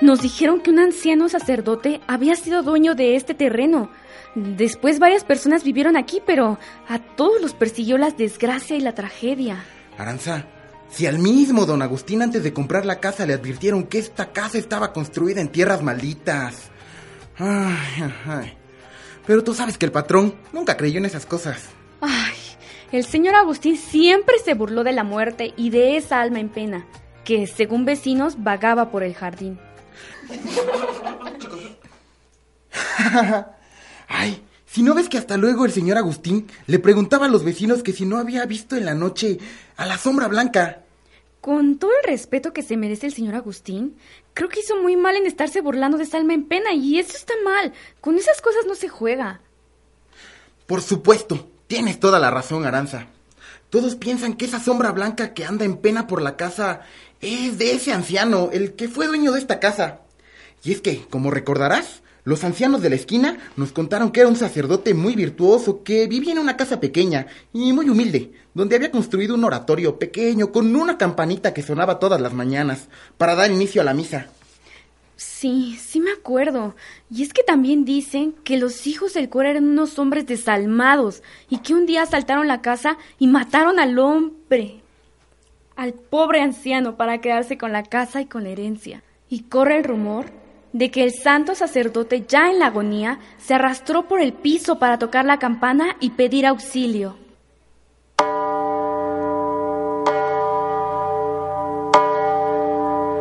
Nos 0.00 0.22
dijeron 0.22 0.60
que 0.60 0.70
un 0.70 0.78
anciano 0.78 1.28
sacerdote 1.28 2.00
había 2.06 2.36
sido 2.36 2.62
dueño 2.62 2.94
de 2.94 3.16
este 3.16 3.34
terreno. 3.34 3.90
Después 4.34 4.98
varias 4.98 5.24
personas 5.24 5.64
vivieron 5.64 5.96
aquí, 5.96 6.22
pero 6.24 6.58
a 6.88 6.98
todos 6.98 7.42
los 7.42 7.52
persiguió 7.52 7.98
la 7.98 8.10
desgracia 8.10 8.76
y 8.76 8.80
la 8.80 8.94
tragedia. 8.94 9.64
Aranza, 9.98 10.46
si 10.88 11.06
al 11.06 11.18
mismo 11.18 11.66
don 11.66 11.82
Agustín 11.82 12.22
antes 12.22 12.42
de 12.42 12.54
comprar 12.54 12.86
la 12.86 13.00
casa 13.00 13.26
le 13.26 13.34
advirtieron 13.34 13.84
que 13.84 13.98
esta 13.98 14.32
casa 14.32 14.56
estaba 14.56 14.92
construida 14.92 15.40
en 15.40 15.48
tierras 15.48 15.82
malditas. 15.82 16.70
Ay, 17.36 18.10
ay. 18.26 18.59
Pero 19.30 19.44
tú 19.44 19.54
sabes 19.54 19.78
que 19.78 19.86
el 19.86 19.92
patrón 19.92 20.34
nunca 20.52 20.76
creyó 20.76 20.98
en 20.98 21.04
esas 21.04 21.24
cosas. 21.24 21.68
Ay, 22.00 22.34
el 22.90 23.04
señor 23.04 23.36
Agustín 23.36 23.76
siempre 23.76 24.34
se 24.44 24.54
burló 24.54 24.82
de 24.82 24.90
la 24.90 25.04
muerte 25.04 25.54
y 25.56 25.70
de 25.70 25.96
esa 25.96 26.20
alma 26.20 26.40
en 26.40 26.48
pena, 26.48 26.84
que 27.22 27.46
según 27.46 27.84
vecinos 27.84 28.42
vagaba 28.42 28.90
por 28.90 29.04
el 29.04 29.14
jardín. 29.14 29.60
Ay, 34.08 34.42
si 34.66 34.82
no 34.82 34.94
ves 34.94 35.08
que 35.08 35.18
hasta 35.18 35.36
luego 35.36 35.64
el 35.64 35.70
señor 35.70 35.96
Agustín 35.96 36.48
le 36.66 36.80
preguntaba 36.80 37.26
a 37.26 37.28
los 37.28 37.44
vecinos 37.44 37.84
que 37.84 37.92
si 37.92 38.06
no 38.06 38.16
había 38.16 38.44
visto 38.46 38.74
en 38.74 38.84
la 38.84 38.94
noche 38.94 39.38
a 39.76 39.86
la 39.86 39.96
sombra 39.96 40.26
blanca. 40.26 40.82
Con 41.40 41.78
todo 41.78 41.90
el 42.02 42.10
respeto 42.10 42.52
que 42.52 42.62
se 42.62 42.76
merece 42.76 43.06
el 43.06 43.14
señor 43.14 43.34
Agustín, 43.34 43.96
creo 44.34 44.50
que 44.50 44.60
hizo 44.60 44.76
muy 44.82 44.96
mal 44.96 45.16
en 45.16 45.26
estarse 45.26 45.62
burlando 45.62 45.96
de 45.96 46.04
esa 46.04 46.18
alma 46.18 46.34
en 46.34 46.44
pena 46.44 46.72
y 46.74 46.98
eso 46.98 47.16
está 47.16 47.32
mal. 47.42 47.72
Con 48.00 48.16
esas 48.16 48.42
cosas 48.42 48.66
no 48.66 48.74
se 48.74 48.88
juega. 48.88 49.40
Por 50.66 50.82
supuesto, 50.82 51.48
tienes 51.66 51.98
toda 51.98 52.18
la 52.18 52.30
razón, 52.30 52.66
Aranza. 52.66 53.06
Todos 53.70 53.94
piensan 53.94 54.34
que 54.34 54.44
esa 54.44 54.60
sombra 54.60 54.92
blanca 54.92 55.32
que 55.32 55.44
anda 55.44 55.64
en 55.64 55.78
pena 55.78 56.06
por 56.06 56.20
la 56.20 56.36
casa 56.36 56.82
es 57.20 57.56
de 57.56 57.72
ese 57.72 57.92
anciano, 57.92 58.50
el 58.52 58.74
que 58.74 58.88
fue 58.88 59.06
dueño 59.06 59.32
de 59.32 59.38
esta 59.38 59.60
casa. 59.60 60.00
Y 60.62 60.72
es 60.72 60.80
que, 60.80 61.06
como 61.08 61.30
recordarás, 61.30 62.02
los 62.24 62.44
ancianos 62.44 62.82
de 62.82 62.90
la 62.90 62.96
esquina 62.96 63.38
nos 63.56 63.72
contaron 63.72 64.10
que 64.10 64.20
era 64.20 64.28
un 64.28 64.36
sacerdote 64.36 64.94
muy 64.94 65.14
virtuoso 65.14 65.82
que 65.82 66.06
vivía 66.06 66.32
en 66.32 66.38
una 66.38 66.56
casa 66.56 66.80
pequeña 66.80 67.26
y 67.52 67.72
muy 67.72 67.88
humilde, 67.88 68.32
donde 68.54 68.76
había 68.76 68.90
construido 68.90 69.34
un 69.34 69.44
oratorio 69.44 69.98
pequeño 69.98 70.52
con 70.52 70.74
una 70.76 70.98
campanita 70.98 71.54
que 71.54 71.62
sonaba 71.62 71.98
todas 71.98 72.20
las 72.20 72.34
mañanas 72.34 72.88
para 73.16 73.34
dar 73.34 73.50
inicio 73.50 73.80
a 73.80 73.84
la 73.84 73.94
misa. 73.94 74.28
Sí, 75.16 75.78
sí 75.78 76.00
me 76.00 76.12
acuerdo. 76.12 76.74
Y 77.10 77.22
es 77.22 77.32
que 77.32 77.42
también 77.42 77.84
dicen 77.84 78.32
que 78.44 78.58
los 78.58 78.86
hijos 78.86 79.14
del 79.14 79.28
cura 79.28 79.50
eran 79.50 79.68
unos 79.68 79.98
hombres 79.98 80.26
desalmados 80.26 81.22
y 81.48 81.58
que 81.58 81.74
un 81.74 81.86
día 81.86 82.02
asaltaron 82.02 82.48
la 82.48 82.62
casa 82.62 82.98
y 83.18 83.26
mataron 83.26 83.78
al 83.78 83.98
hombre, 83.98 84.80
al 85.76 85.92
pobre 85.92 86.40
anciano, 86.40 86.96
para 86.96 87.20
quedarse 87.20 87.58
con 87.58 87.72
la 87.72 87.82
casa 87.82 88.20
y 88.20 88.26
con 88.26 88.44
la 88.44 88.50
herencia. 88.50 89.02
Y 89.28 89.44
corre 89.44 89.76
el 89.78 89.84
rumor 89.84 90.26
de 90.72 90.90
que 90.90 91.04
el 91.04 91.12
santo 91.12 91.54
sacerdote 91.54 92.24
ya 92.26 92.50
en 92.50 92.58
la 92.58 92.66
agonía 92.66 93.18
se 93.38 93.54
arrastró 93.54 94.06
por 94.06 94.20
el 94.20 94.32
piso 94.32 94.78
para 94.78 94.98
tocar 94.98 95.24
la 95.24 95.38
campana 95.38 95.96
y 96.00 96.10
pedir 96.10 96.46
auxilio. 96.46 97.16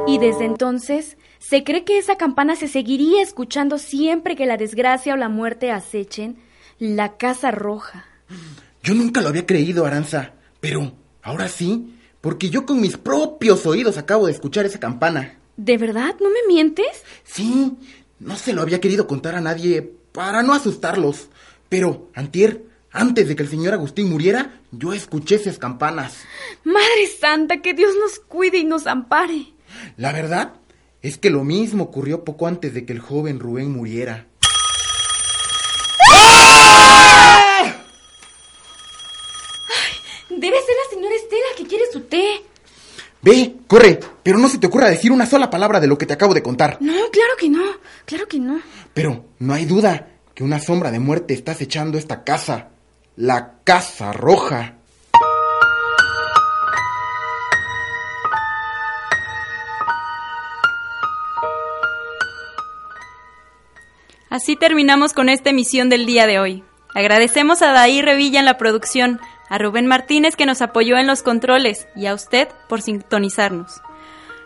Y 0.07 0.17
desde 0.17 0.45
entonces 0.45 1.17
se 1.39 1.63
cree 1.63 1.85
que 1.85 1.97
esa 1.97 2.17
campana 2.17 2.55
se 2.55 2.67
seguiría 2.67 3.21
escuchando 3.21 3.77
siempre 3.77 4.35
que 4.35 4.45
la 4.45 4.57
desgracia 4.57 5.13
o 5.13 5.17
la 5.17 5.29
muerte 5.29 5.71
acechen 5.71 6.37
la 6.79 7.17
casa 7.17 7.51
roja. 7.51 8.05
Yo 8.81 8.93
nunca 8.93 9.21
lo 9.21 9.29
había 9.29 9.45
creído, 9.45 9.85
Aranza, 9.85 10.33
pero 10.59 10.93
ahora 11.21 11.47
sí, 11.47 11.95
porque 12.21 12.49
yo 12.49 12.65
con 12.65 12.81
mis 12.81 12.97
propios 12.97 13.65
oídos 13.65 13.97
acabo 13.97 14.25
de 14.25 14.31
escuchar 14.31 14.65
esa 14.65 14.79
campana. 14.79 15.38
¿De 15.59 15.77
verdad? 15.77 16.15
¿No 16.21 16.29
me 16.29 16.39
mientes? 16.47 17.03
Sí, 17.25 17.75
no 18.17 18.37
se 18.37 18.53
lo 18.53 18.61
había 18.61 18.79
querido 18.79 19.07
contar 19.07 19.35
a 19.35 19.41
nadie 19.41 19.81
para 20.13 20.41
no 20.41 20.53
asustarlos. 20.53 21.27
Pero, 21.67 22.09
antier, 22.13 22.63
antes 22.93 23.27
de 23.27 23.35
que 23.35 23.43
el 23.43 23.49
señor 23.49 23.73
Agustín 23.73 24.09
muriera, 24.09 24.61
yo 24.71 24.93
escuché 24.93 25.35
esas 25.35 25.57
campanas. 25.57 26.19
Madre 26.63 27.07
Santa, 27.19 27.61
que 27.61 27.73
Dios 27.73 27.93
nos 27.99 28.19
cuide 28.19 28.59
y 28.59 28.63
nos 28.63 28.87
ampare. 28.87 29.47
La 29.97 30.13
verdad 30.13 30.53
es 31.01 31.17
que 31.17 31.29
lo 31.29 31.43
mismo 31.43 31.83
ocurrió 31.83 32.23
poco 32.23 32.47
antes 32.47 32.73
de 32.73 32.85
que 32.85 32.93
el 32.93 32.99
joven 32.99 33.41
Rubén 33.41 33.69
muriera. 33.69 34.27
Debe 40.29 40.57
ser 40.61 40.75
la 40.85 40.89
señora 40.89 41.15
Estela 41.15 41.47
que 41.57 41.67
quiere 41.67 41.83
su 41.91 41.99
té. 42.03 42.45
Ve, 43.21 43.57
corre, 43.67 43.99
pero 44.23 44.37
no 44.37 44.47
se 44.47 44.59
te 44.59 44.67
ocurra 44.67 44.89
decir 44.89 45.11
una 45.11 45.25
sola 45.25 45.49
palabra 45.49 45.81
de 45.81 45.87
lo 45.87 45.97
que 45.97 46.05
te 46.05 46.13
acabo 46.13 46.33
de 46.33 46.41
contar. 46.41 46.77
No, 46.79 46.93
claro 47.11 47.33
que 47.37 47.49
no, 47.49 47.63
claro 48.05 48.27
que 48.27 48.39
no. 48.39 48.61
Pero 48.93 49.25
no 49.39 49.53
hay 49.53 49.65
duda 49.65 50.07
que 50.33 50.43
una 50.43 50.59
sombra 50.59 50.89
de 50.89 50.99
muerte 50.99 51.33
está 51.33 51.51
acechando 51.51 51.97
esta 51.97 52.23
casa. 52.23 52.69
La 53.17 53.55
Casa 53.65 54.13
Roja. 54.13 54.75
Así 64.29 64.55
terminamos 64.55 65.11
con 65.11 65.27
esta 65.27 65.49
emisión 65.49 65.89
del 65.89 66.05
día 66.05 66.25
de 66.25 66.39
hoy. 66.39 66.63
Agradecemos 66.95 67.61
a 67.61 67.71
Daí 67.73 68.01
Revilla 68.01 68.39
en 68.39 68.45
la 68.45 68.57
producción, 68.57 69.19
a 69.49 69.57
Rubén 69.57 69.87
Martínez 69.87 70.35
que 70.35 70.45
nos 70.45 70.61
apoyó 70.61 70.97
en 70.97 71.07
los 71.07 71.23
controles 71.23 71.87
y 71.95 72.05
a 72.05 72.13
usted 72.13 72.47
por 72.67 72.81
sintonizarnos. 72.81 73.81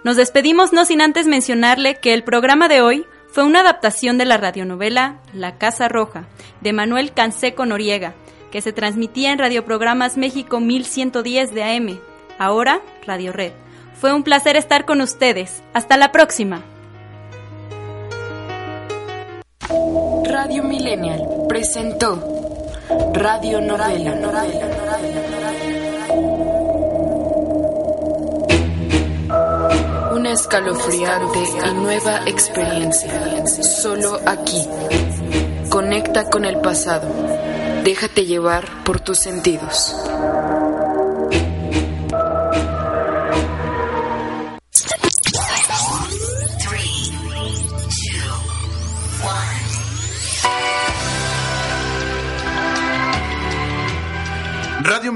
Nos 0.04 0.18
despedimos 0.18 0.74
no 0.74 0.86
sin 0.86 1.02
antes 1.02 1.28
mencionarle 1.28 1.96
que 1.96 2.13
el 2.13 2.24
programa 2.24 2.68
de 2.68 2.82
hoy 2.82 3.06
fue 3.32 3.44
una 3.44 3.62
adaptación 3.62 4.18
de 4.18 4.26
la 4.26 4.38
radionovela 4.38 5.20
La 5.34 5.58
Casa 5.58 5.88
Roja 5.88 6.26
de 6.62 6.74
Manuel 6.74 7.13
Canseco 7.13 7.66
Noriega, 7.66 8.13
que 8.52 8.62
se 8.62 8.74
transmitía 8.74 9.32
en 9.32 9.39
Radioprogramas 9.39 10.18
México 10.18 10.60
1110 10.60 11.54
de 11.54 11.63
AM, 11.63 12.00
ahora 12.38 12.82
Radio 13.06 13.34
Red. 13.34 13.54
Fue 14.00 14.13
un 14.13 14.24
placer 14.24 14.58
estar 14.58 14.86
con 14.86 15.02
ustedes. 15.02 15.63
Hasta 15.74 15.98
la 15.98 16.12
próxima. 16.12 16.62
Radio 20.26 20.63
Millennial 20.63 21.26
presentó 21.48 22.62
Radio 22.89 23.62
Novela. 23.62 24.13
Una 30.12 30.32
escalofriante 30.32 31.39
y 31.39 31.74
nueva 31.74 32.22
experiencia. 32.26 33.46
Solo 33.48 34.19
aquí. 34.26 34.67
Conecta 35.69 36.30
con 36.30 36.46
el 36.46 36.60
pasado. 36.60 37.08
Déjate 37.84 38.26
llevar 38.26 38.65
por 38.84 39.00
tus 39.00 39.19
sentidos. 39.19 39.96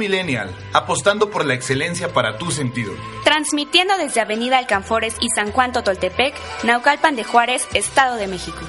Millennial, 0.07 0.55
apostando 0.71 1.29
por 1.29 1.45
la 1.45 1.53
excelencia 1.53 2.13
para 2.13 2.37
tu 2.37 2.49
sentido. 2.49 2.93
Transmitiendo 3.25 3.97
desde 3.97 4.21
Avenida 4.21 4.57
Alcanfores 4.57 5.15
y 5.19 5.27
San 5.29 5.51
Juan 5.51 5.73
Totoltepec, 5.73 6.33
Naucalpan 6.63 7.17
de 7.17 7.25
Juárez, 7.25 7.67
Estado 7.73 8.15
de 8.15 8.27
México. 8.27 8.59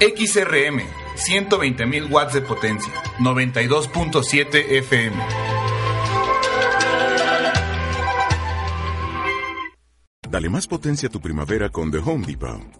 XRM, 0.00 0.80
120.000 1.16 2.10
watts 2.10 2.32
de 2.32 2.40
potencia, 2.40 2.92
92.7 3.20 4.64
FM. 4.78 5.16
Dale 10.28 10.48
más 10.48 10.66
potencia 10.66 11.08
a 11.08 11.12
tu 11.12 11.20
primavera 11.20 11.68
con 11.68 11.92
The 11.92 11.98
Home 11.98 12.26
Depot. 12.26 12.79